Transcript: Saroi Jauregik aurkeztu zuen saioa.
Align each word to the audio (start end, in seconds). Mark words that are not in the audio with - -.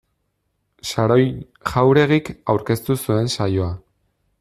Saroi 0.91 1.27
Jauregik 1.73 2.33
aurkeztu 2.55 3.01
zuen 3.05 3.35
saioa. 3.39 3.71